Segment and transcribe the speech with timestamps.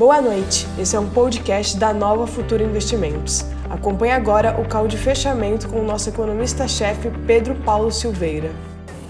[0.00, 3.44] Boa noite, esse é um podcast da Nova Futura Investimentos.
[3.68, 8.50] Acompanhe agora o call de fechamento com o nosso economista-chefe Pedro Paulo Silveira.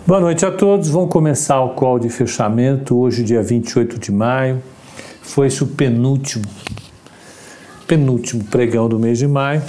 [0.05, 4.61] Boa noite a todos, vamos começar o call de fechamento hoje, dia 28 de maio.
[5.23, 6.45] Foi-se o penúltimo,
[7.87, 9.63] penúltimo pregão do mês de maio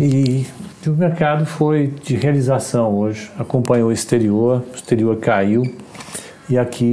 [0.00, 0.46] e
[0.86, 3.28] o mercado foi de realização hoje.
[3.36, 5.64] Acompanhou o exterior, o exterior caiu
[6.48, 6.92] e aqui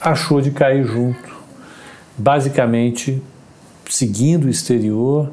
[0.00, 1.37] achou de cair junto
[2.18, 3.22] basicamente
[3.88, 5.30] seguindo o exterior.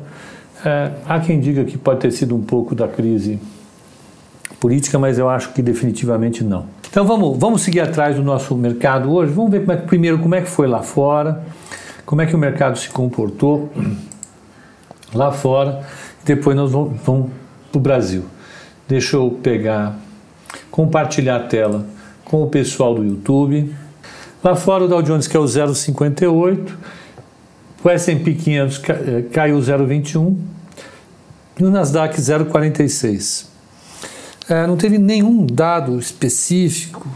[0.63, 3.39] É, há quem diga que pode ter sido um pouco da crise
[4.59, 6.65] política, mas eu acho que definitivamente não.
[6.89, 9.33] Então vamos, vamos seguir atrás do nosso mercado hoje.
[9.33, 11.43] Vamos ver como é, primeiro como é que foi lá fora,
[12.05, 13.69] como é que o mercado se comportou
[15.13, 15.85] lá fora.
[16.23, 17.31] Depois nós vamos, vamos
[17.71, 18.23] para o Brasil.
[18.87, 19.97] Deixa eu pegar,
[20.71, 21.85] compartilhar a tela
[22.23, 23.75] com o pessoal do YouTube.
[24.45, 26.69] Lá fora o Dow Jones o 0,58,
[27.83, 28.81] o S&P 500
[29.31, 30.37] caiu 0,21
[31.59, 33.47] e o Nasdaq 0,46.
[34.47, 37.07] É, não teve nenhum dado específico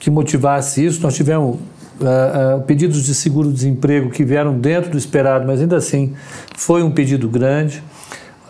[0.00, 1.00] que motivasse isso.
[1.00, 6.12] Nós tivemos uh, uh, pedidos de seguro-desemprego que vieram dentro do esperado, mas ainda assim
[6.56, 7.84] foi um pedido grande.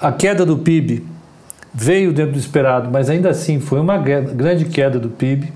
[0.01, 1.05] A queda do PIB
[1.75, 5.53] veio dentro do esperado, mas ainda assim foi uma grande queda do PIB.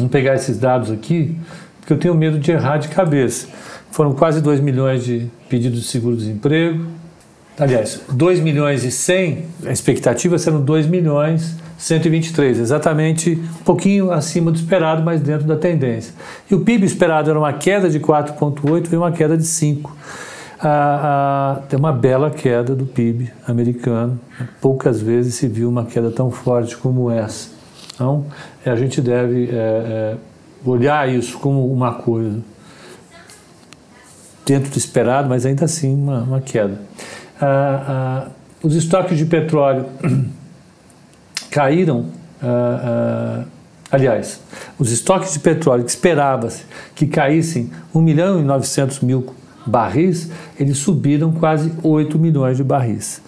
[0.00, 1.36] Vamos pegar esses dados aqui,
[1.78, 3.46] porque eu tenho medo de errar de cabeça.
[3.90, 6.86] Foram quase 2 milhões de pedidos de seguro-desemprego.
[7.58, 14.50] Aliás, 2 milhões e 100, a expectativa serão 2 milhões 123, exatamente um pouquinho acima
[14.50, 16.14] do esperado, mas dentro da tendência.
[16.50, 19.94] E o PIB esperado era uma queda de 4,8, veio uma queda de 5.
[20.62, 24.18] Ah, ah, tem uma bela queda do PIB americano.
[24.62, 27.59] Poucas vezes se viu uma queda tão forte como essa.
[28.00, 28.24] Então,
[28.64, 30.16] a gente deve é, é,
[30.64, 32.40] olhar isso como uma coisa
[34.46, 36.80] dentro do esperado, mas ainda assim uma, uma queda.
[37.38, 37.84] Ah,
[38.26, 38.30] ah,
[38.62, 39.84] os estoques de petróleo
[41.50, 42.06] caíram.
[42.42, 43.44] Ah,
[43.92, 44.40] aliás,
[44.78, 46.64] os estoques de petróleo que esperava-se
[46.94, 49.34] que caíssem 1 milhão e 900 mil
[49.66, 53.20] barris, eles subiram quase 8 milhões de barris.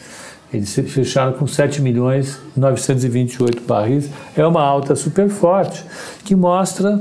[0.52, 4.10] Eles fecharam com 7 milhões 928 barris.
[4.36, 5.84] É uma alta super forte
[6.24, 7.00] que mostra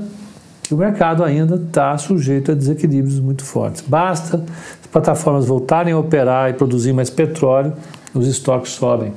[0.64, 3.84] que o mercado ainda está sujeito a desequilíbrios muito fortes.
[3.86, 7.74] Basta as plataformas voltarem a operar e produzir mais petróleo,
[8.14, 9.12] os estoques sobem.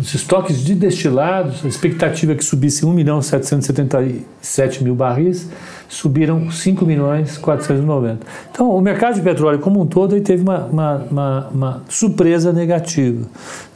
[0.00, 5.48] Os estoques de destilados, a expectativa é que subisse 1 milhão 777 mil barris,
[5.88, 8.26] subiram 5 milhões 490.
[8.50, 13.26] Então, o mercado de petróleo como um todo teve uma, uma, uma, uma surpresa negativa,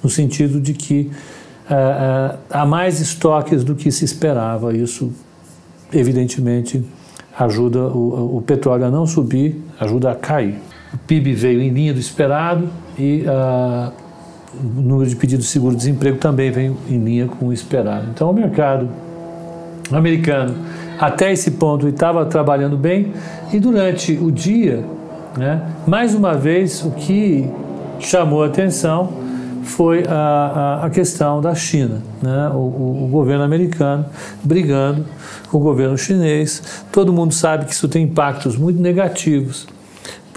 [0.02, 1.10] no sentido de que
[1.70, 4.76] uh, uh, há mais estoques do que se esperava.
[4.76, 5.12] Isso,
[5.92, 6.84] evidentemente,
[7.38, 10.56] ajuda o, o petróleo a não subir, ajuda a cair.
[10.92, 14.07] O PIB veio em linha do esperado e uh,
[14.54, 18.06] o número de pedidos de seguro-desemprego também veio em linha com o esperado.
[18.10, 18.88] Então, o mercado
[19.92, 20.54] americano
[20.98, 23.12] até esse ponto estava trabalhando bem
[23.52, 24.84] e durante o dia,
[25.36, 27.48] né, mais uma vez, o que
[28.00, 29.12] chamou a atenção
[29.62, 34.06] foi a, a, a questão da China, né, o, o, o, governo americano
[34.42, 35.04] brigando
[35.50, 36.84] com o governo chinês.
[36.90, 39.66] Todo mundo sabe que isso tem impactos muito negativos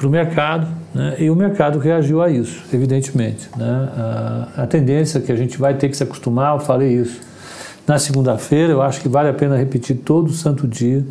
[0.01, 3.47] para o mercado né, e o mercado reagiu a isso, evidentemente.
[3.55, 7.21] Né, a, a tendência que a gente vai ter que se acostumar, eu falei isso
[7.85, 11.05] na segunda-feira, eu acho que vale a pena repetir todo santo dia.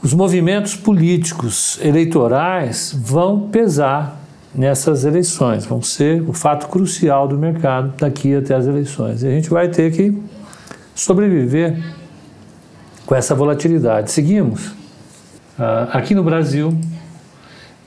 [0.00, 4.20] Os movimentos políticos eleitorais vão pesar
[4.54, 9.24] nessas eleições, vão ser o fato crucial do mercado daqui até as eleições.
[9.24, 10.16] E a gente vai ter que
[10.94, 11.76] sobreviver
[13.04, 14.12] com essa volatilidade.
[14.12, 14.72] Seguimos.
[15.58, 16.76] Ah, aqui no Brasil,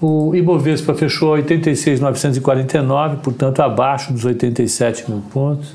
[0.01, 5.73] o Ibovespa fechou 86.949, portanto abaixo dos 87 mil pontos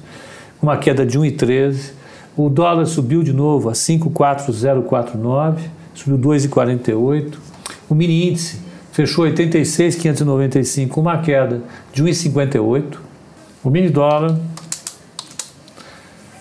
[0.62, 1.92] uma queda de 1,13.
[2.36, 5.58] O dólar subiu de novo a 5,4049,
[5.94, 7.34] subiu 2,48.
[7.88, 8.60] O mini índice
[8.92, 11.62] fechou 86,595, uma queda
[11.92, 12.98] de 1,58.
[13.64, 14.38] O mini dólar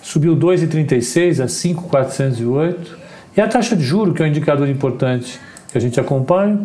[0.02, 2.98] subiu 2,36 a 5,408.
[3.36, 5.38] E a taxa de juro, que é um indicador importante
[5.70, 6.58] que a gente acompanha,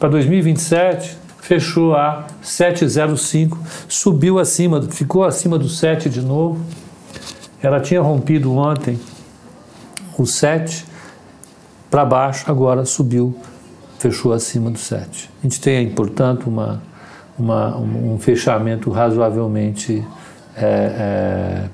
[0.00, 6.64] para 2027 fechou a 7,05, subiu acima, ficou acima do 7 de novo.
[7.62, 8.98] Ela tinha rompido ontem
[10.18, 10.86] o 7
[11.90, 13.36] para baixo, agora subiu,
[13.98, 15.28] fechou acima do 7.
[15.40, 16.82] A gente tem, portanto, uma,
[17.38, 20.02] uma um fechamento razoavelmente,
[20.56, 21.68] é, é,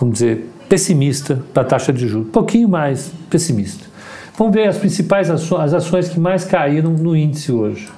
[0.00, 3.93] vamos dizer, pessimista para a taxa de juros, um pouquinho mais pessimista.
[4.36, 7.88] Vamos ver as principais ações, as ações que mais caíram no índice hoje.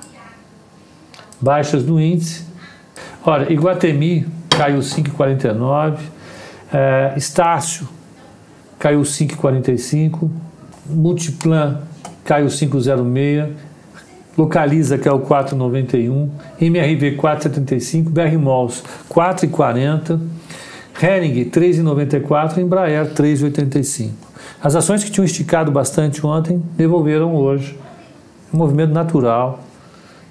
[1.41, 2.45] Baixas no índice.
[3.25, 5.99] Olha, Iguatemi caiu 5,49.
[6.71, 7.89] É, Estácio
[8.79, 10.31] caiu 5,45.
[10.85, 11.81] Multiplan
[12.23, 13.53] caiu 5,06.
[14.37, 16.29] Localiza, que é o 4,91.
[16.61, 18.11] MRV 4,75.
[18.11, 20.21] BR Malls 4,40.
[21.01, 22.59] Hering 3,94.
[22.59, 24.26] Embraer 3,85.
[24.63, 27.79] As ações que tinham esticado bastante ontem devolveram hoje.
[28.53, 29.61] Um movimento natural.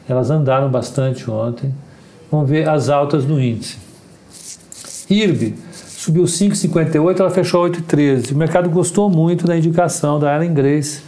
[0.07, 1.73] Elas andaram bastante ontem.
[2.31, 3.77] Vamos ver as altas no índice.
[5.09, 5.56] IRB
[6.06, 8.33] subiu 5,58, ela fechou 8,13.
[8.33, 11.01] O mercado gostou muito da indicação da Ellen Grace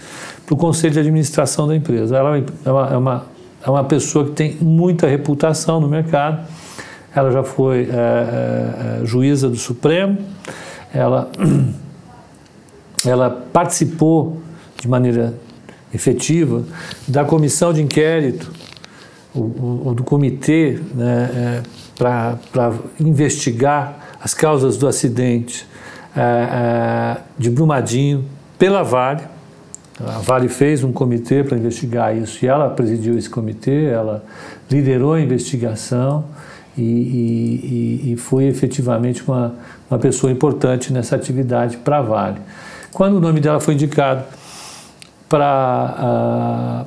[0.44, 2.18] para o conselho de administração da empresa.
[2.18, 3.26] Ela é uma, é uma,
[3.66, 6.48] é uma pessoa que tem muita reputação no mercado.
[7.16, 10.18] Ela já foi é, é, juíza do Supremo.
[10.92, 11.30] Ela
[13.06, 14.42] ela participou
[14.80, 15.34] de maneira
[15.94, 16.64] efetiva
[17.08, 18.52] da comissão de inquérito,
[19.34, 21.64] ou, do comitê né, é,
[21.96, 25.68] para investigar as causas do acidente
[26.16, 28.26] é, é, de Brumadinho
[28.58, 29.22] pela Vale.
[30.00, 34.24] A Vale fez um comitê para investigar isso e ela presidiu esse comitê, ela
[34.70, 36.26] liderou a investigação
[36.78, 39.56] e, e, e foi efetivamente uma,
[39.90, 42.38] uma pessoa importante nessa atividade para a Vale.
[42.98, 44.24] Quando o nome dela foi indicado
[45.30, 46.84] para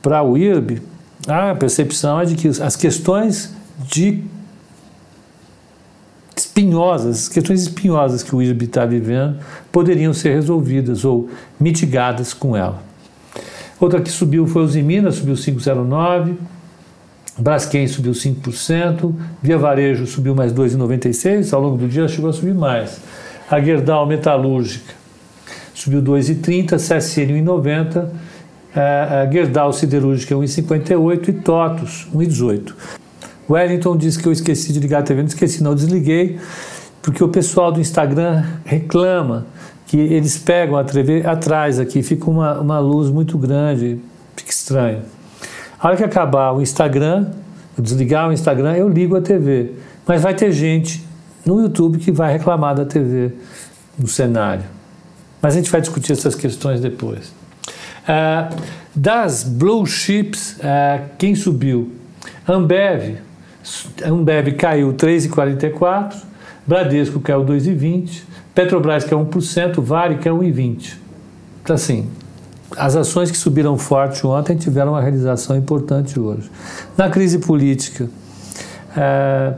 [0.00, 0.80] para o IRB,
[1.26, 4.22] a percepção é de que as questões de
[6.36, 9.38] espinhosas, questões espinhosas que o IRB está vivendo
[9.72, 12.80] poderiam ser resolvidas ou mitigadas com ela.
[13.80, 16.36] Outra que subiu foi o Zimina, subiu 5,09%,
[17.36, 19.12] Braskem subiu 5%,
[19.42, 23.00] Via Varejo subiu mais 2,96%, ao longo do dia chegou a subir mais
[23.50, 24.94] a Gerdau Metalúrgica
[25.74, 28.08] subiu 2,30, CSN 1,90,
[28.74, 32.72] a Gerdau Siderúrgica 1,58 e TOTUS 1,18.
[33.50, 36.38] Wellington disse que eu esqueci de ligar a TV, não esqueci não, desliguei,
[37.02, 39.46] porque o pessoal do Instagram reclama
[39.86, 43.98] que eles pegam a TV atrás aqui, fica uma, uma luz muito grande,
[44.34, 45.02] fica estranho.
[45.78, 47.26] A hora que acabar o Instagram,
[47.76, 49.72] eu desligar o Instagram, eu ligo a TV.
[50.06, 51.03] Mas vai ter gente
[51.44, 53.32] no YouTube que vai reclamar da TV
[53.98, 54.64] no cenário.
[55.40, 57.32] Mas a gente vai discutir essas questões depois.
[58.04, 58.54] Uh,
[58.94, 61.92] das blue chips, uh, quem subiu?
[62.46, 63.18] Ambev.
[64.04, 66.16] Ambev caiu 3,44,
[66.66, 68.22] Bradesco caiu 2,20,
[68.54, 70.94] Petrobras caiu 1%, Vale caiu 1,20.
[71.62, 72.08] Então, assim,
[72.76, 76.50] as ações que subiram forte ontem tiveram uma realização importante hoje.
[76.96, 79.54] Na crise política, uh,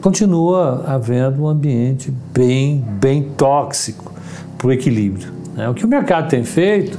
[0.00, 4.12] continua havendo um ambiente bem, bem tóxico
[4.56, 5.32] para o equilíbrio.
[5.54, 5.68] Né?
[5.68, 6.98] O que o mercado tem feito,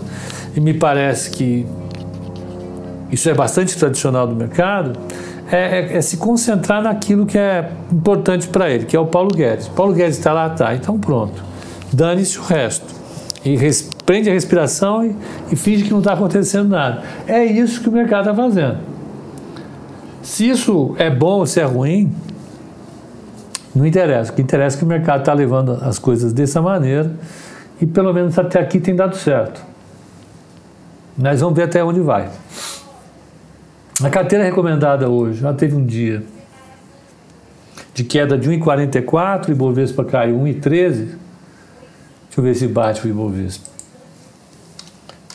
[0.56, 1.66] e me parece que
[3.12, 5.00] isso é bastante tradicional do mercado,
[5.52, 9.30] é, é, é se concentrar naquilo que é importante para ele, que é o Paulo
[9.34, 9.68] Guedes.
[9.68, 11.44] Paulo Guedes está lá, tá, então pronto.
[11.92, 13.00] Dane-se o resto.
[13.44, 15.16] E res, prende a respiração e,
[15.52, 17.04] e finge que não está acontecendo nada.
[17.26, 18.78] É isso que o mercado está fazendo.
[20.22, 22.14] Se isso é bom ou se é ruim,
[23.76, 24.32] não interessa.
[24.32, 27.12] O que interessa é que o mercado está levando as coisas dessa maneira
[27.82, 29.62] e pelo menos até aqui tem dado certo.
[31.18, 32.30] Nós vamos ver até onde vai.
[34.02, 36.24] A carteira recomendada hoje, já teve um dia
[37.94, 40.62] de queda de 1,44, o Ibovespa caiu 1,13.
[40.62, 41.18] Deixa
[42.38, 43.68] eu ver se bate o Ibovespa.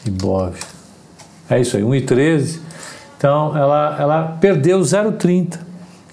[0.06, 0.56] Ibov.
[1.50, 2.60] É isso aí, 1,13.
[3.18, 5.58] Então, ela, ela perdeu 0,30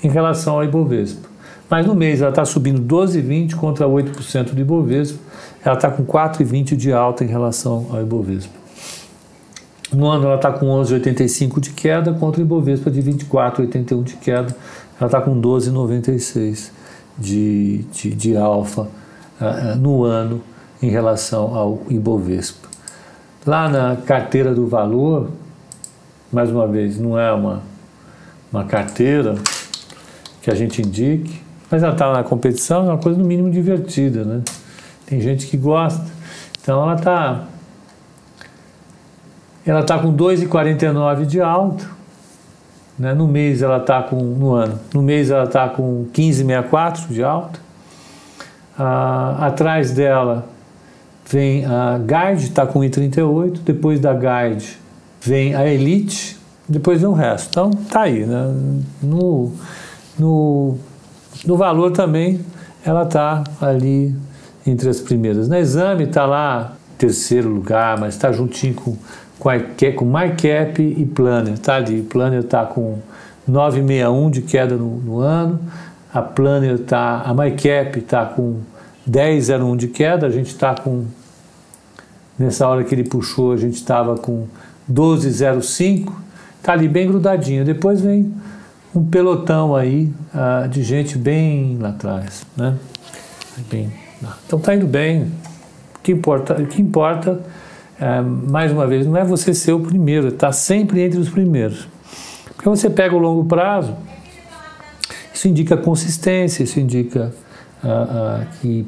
[0.03, 1.30] em relação ao Ibovespa.
[1.71, 5.17] Mas no mês ela está subindo 12,20 contra 8% do Ibovespa.
[5.63, 8.53] Ela está com 4,20 de alta em relação ao Ibovespa.
[9.93, 14.53] No ano ela está com 11,85 de queda contra o Ibovespa de 24,81 de queda.
[14.99, 16.71] Ela está com 12,96
[17.17, 20.41] de, de, de alfa uh, no ano
[20.81, 22.67] em relação ao Ibovespa.
[23.45, 25.29] Lá na carteira do valor,
[26.33, 27.63] mais uma vez, não é uma,
[28.51, 29.35] uma carteira
[30.41, 34.25] que a gente indique, mas ela está na competição, é uma coisa no mínimo divertida,
[34.25, 34.41] né?
[35.05, 36.05] Tem gente que gosta.
[36.61, 37.45] Então ela está
[39.65, 41.85] ela tá com 2,49 de alta,
[42.99, 43.13] né?
[43.13, 47.59] No mês ela está com no ano, no mês ela está com 15,64 de alta.
[48.77, 50.47] Ah, atrás dela
[51.25, 54.77] vem a Guide, está com 1,38, depois da Guide
[55.21, 56.37] vem a Elite,
[56.67, 57.49] depois vem o resto.
[57.49, 58.53] Então tá aí, né?
[59.01, 59.53] No,
[60.19, 60.77] no
[61.45, 62.39] no valor também,
[62.85, 64.15] ela está ali
[64.65, 65.47] entre as primeiras.
[65.47, 68.95] Na exame está lá terceiro lugar, mas está juntinho com,
[69.39, 69.59] com, a,
[69.95, 71.57] com MyCap e Planner.
[71.57, 72.99] Tá ali, Planner está com
[73.47, 75.59] 961 de queda no, no ano,
[76.13, 78.59] a Planner está, a MyCap está com
[79.09, 81.05] 10,01 de queda, a gente está com,
[82.37, 84.45] nessa hora que ele puxou, a gente estava com
[84.91, 86.11] 12,05,
[86.59, 87.65] está ali bem grudadinho.
[87.65, 88.31] Depois vem
[88.93, 92.75] um pelotão aí uh, de gente bem lá atrás, né?
[93.69, 93.91] Bem,
[94.45, 95.31] então está indo bem.
[95.95, 97.41] O que importa, o que importa
[98.01, 101.87] é, mais uma vez, não é você ser o primeiro, está sempre entre os primeiros.
[102.47, 103.95] Porque você pega o longo prazo,
[105.31, 107.31] isso indica consistência, isso indica
[107.83, 108.87] uh, uh, que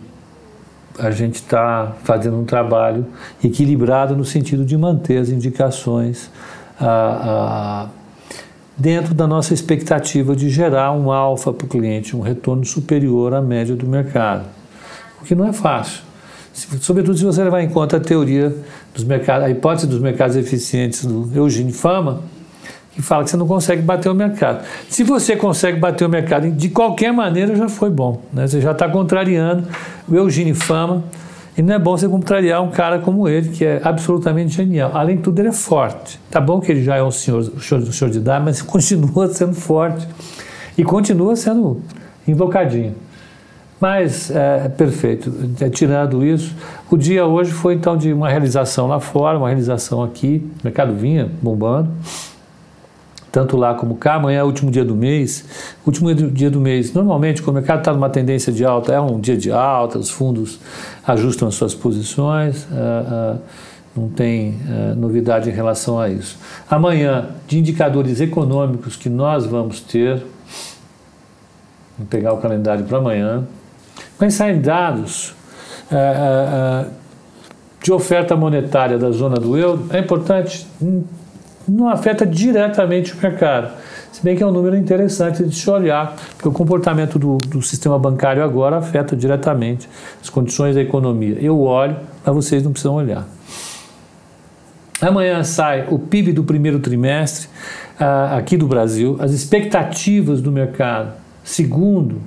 [0.97, 3.05] a gente está fazendo um trabalho
[3.43, 6.31] equilibrado no sentido de manter as indicações
[8.77, 13.41] dentro da nossa expectativa de gerar um alfa para o cliente, um retorno superior à
[13.41, 14.45] média do mercado.
[15.21, 16.01] O que não é fácil.
[16.81, 18.55] Sobretudo se você levar em conta a teoria
[18.93, 22.21] dos mercados, a hipótese dos mercados eficientes do Eugênio Fama,
[22.91, 24.63] que fala que você não consegue bater o mercado.
[24.87, 28.21] Se você consegue bater o mercado de qualquer maneira, já foi bom.
[28.31, 28.45] Né?
[28.45, 29.67] Você já está contrariando
[30.07, 31.03] o Eugênio Fama.
[31.55, 34.91] E não é bom você contrariar um cara como ele, que é absolutamente genial.
[34.93, 36.19] Além de tudo, ele é forte.
[36.31, 39.53] Tá bom que ele já é um senhor, senhor, senhor de idade, mas continua sendo
[39.53, 40.07] forte.
[40.75, 41.81] E continua sendo
[42.27, 42.95] invocadinho.
[43.79, 46.55] Mas, é, perfeito, é, tirando isso,
[46.89, 50.93] o dia hoje foi então de uma realização lá fora, uma realização aqui, o mercado
[50.93, 51.91] vinha bombando
[53.33, 54.13] tanto lá como cá.
[54.13, 55.43] Amanhã é o último dia do mês.
[55.83, 56.93] Último dia do mês.
[56.93, 60.59] Normalmente, o mercado está numa tendência de alta, é um dia de alta, os fundos
[61.05, 62.63] ajustam as suas posições.
[62.65, 63.39] Uh, uh,
[63.95, 66.37] não tem uh, novidade em relação a isso.
[66.69, 70.23] Amanhã, de indicadores econômicos que nós vamos ter,
[71.97, 73.47] vou pegar o calendário para amanhã,
[74.19, 75.35] mas saem dados
[77.83, 79.85] de oferta monetária da zona do euro.
[79.91, 80.65] É importante
[81.67, 83.71] não afeta diretamente o mercado.
[84.11, 87.61] Se bem que é um número interessante de se olhar, porque o comportamento do, do
[87.61, 89.89] sistema bancário agora afeta diretamente
[90.21, 91.37] as condições da economia.
[91.39, 93.27] Eu olho, mas vocês não precisam olhar.
[95.01, 97.49] Amanhã sai o PIB do primeiro trimestre
[97.99, 99.17] uh, aqui do Brasil.
[99.19, 102.21] As expectativas do mercado, segundo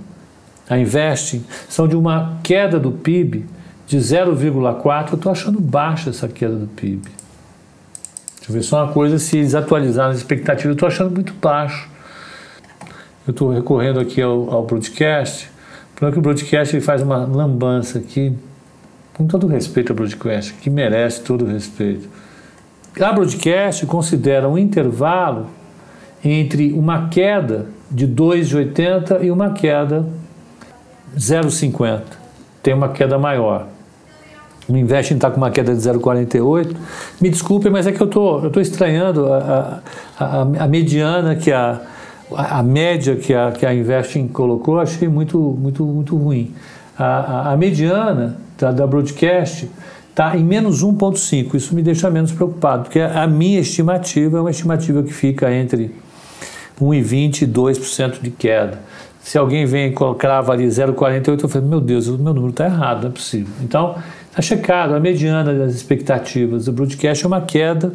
[0.68, 3.46] a Investing, são de uma queda do PIB
[3.86, 5.08] de 0,4.
[5.10, 7.15] Eu estou achando baixa essa queda do PIB.
[8.46, 11.34] Deixa eu ver só uma coisa, se eles atualizarem as expectativas, eu estou achando muito
[11.34, 11.90] baixo.
[13.26, 15.50] Eu estou recorrendo aqui ao, ao broadcast,
[15.96, 18.32] porque o broadcast ele faz uma lambança aqui,
[19.14, 22.08] com todo respeito ao broadcast, que merece todo respeito.
[23.00, 25.48] A broadcast considera um intervalo
[26.24, 30.06] entre uma queda de 2,80 e uma queda
[31.16, 32.02] 0,50.
[32.62, 33.66] Tem uma queda maior.
[34.68, 36.74] O Investing está com uma queda de 0,48.
[37.20, 39.80] Me desculpe, mas é que eu tô, estou tô estranhando a,
[40.18, 41.80] a, a, mediana que a,
[42.34, 46.52] a, média que a, que a Investing colocou, achei muito, muito, muito ruim.
[46.98, 49.70] A, a, mediana da, da Broadcast
[50.10, 51.54] está em menos 1,5.
[51.54, 55.94] Isso me deixa menos preocupado, porque a minha estimativa é uma estimativa que fica entre
[56.80, 58.80] 1,20% e 2% de queda.
[59.20, 62.64] Se alguém vem e crava ali 0,48, eu falo, meu Deus, o meu número está
[62.64, 63.52] errado, não é possível.
[63.60, 63.96] Então,
[64.38, 67.88] Está checado, a mediana das expectativas do broadcast é uma queda,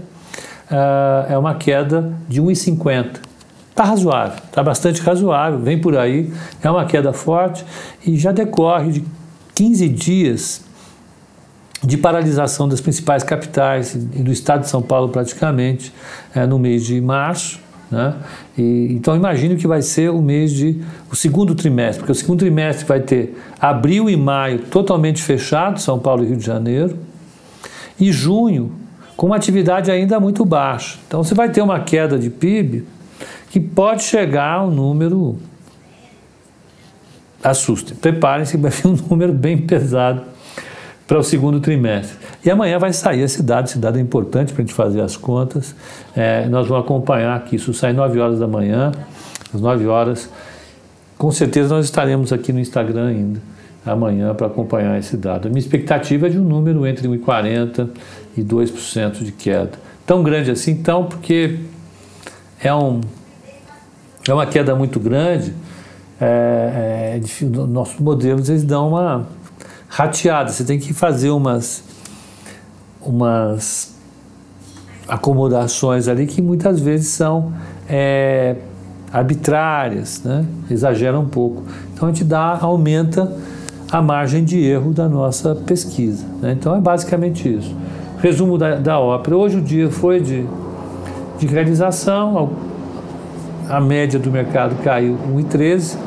[0.72, 3.20] uh, é uma queda de 1,50.
[3.70, 6.34] Está razoável, está bastante razoável, vem por aí,
[6.64, 7.64] é uma queda forte
[8.04, 9.06] e já decorre de
[9.54, 10.62] 15 dias
[11.84, 15.94] de paralisação das principais capitais e do estado de São Paulo praticamente
[16.34, 17.60] é, no mês de março.
[17.92, 18.16] Né?
[18.58, 20.82] E, então imagine que vai ser o mês de
[21.12, 26.00] o segundo trimestre, porque o segundo trimestre vai ter abril e maio totalmente fechados, São
[26.00, 26.98] Paulo e Rio de Janeiro,
[28.00, 28.72] e junho
[29.18, 30.98] com uma atividade ainda muito baixa.
[31.06, 32.86] Então você vai ter uma queda de PIB
[33.50, 35.38] que pode chegar a um número
[37.44, 37.94] assuste.
[37.94, 40.31] Preparem-se vai vir um número bem pesado
[41.12, 42.18] para o segundo trimestre.
[42.42, 45.18] E amanhã vai sair esse dado, esse dado é importante para a gente fazer as
[45.18, 45.76] contas.
[46.16, 48.94] É, nós vamos acompanhar aqui, isso sai 9 horas da manhã,
[49.54, 50.30] às 9 horas.
[51.18, 53.42] Com certeza nós estaremos aqui no Instagram ainda,
[53.86, 55.48] amanhã, para acompanhar esse dado.
[55.48, 57.90] A minha expectativa é de um número entre 1,40%
[58.38, 59.72] e 2% de queda.
[60.06, 61.60] Tão grande assim, então, porque
[62.64, 63.02] é, um,
[64.30, 65.54] é uma queda muito grande.
[66.22, 69.28] É, é, nossos modelos eles dão uma
[69.92, 70.50] rateada.
[70.50, 71.84] Você tem que fazer umas,
[73.02, 73.94] umas
[75.08, 77.54] acomodações ali que muitas vezes são
[77.90, 78.56] é,
[79.12, 80.46] arbitrárias, né?
[80.70, 81.64] exageram um pouco.
[81.94, 83.36] Então a gente dá, aumenta
[83.92, 86.26] a margem de erro da nossa pesquisa.
[86.42, 86.54] Né?
[86.58, 87.76] Então é basicamente isso.
[88.20, 89.36] Resumo da, da ópera.
[89.36, 90.46] Hoje o dia foi de,
[91.38, 92.52] de realização,
[93.68, 95.98] a média do mercado caiu 1,13.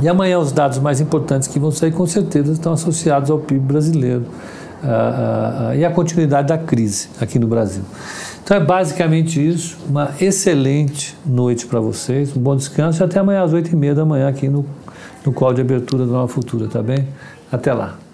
[0.00, 3.60] E amanhã os dados mais importantes que vão sair com certeza estão associados ao PIB
[3.60, 4.24] brasileiro
[4.82, 7.82] uh, uh, e à continuidade da crise aqui no Brasil.
[8.44, 9.78] Então é basicamente isso.
[9.88, 14.28] Uma excelente noite para vocês, um bom descanso e até amanhã às 8h30 da manhã
[14.28, 14.64] aqui no,
[15.24, 17.08] no call de abertura da Nova Futura, tá bem?
[17.50, 18.05] Até lá.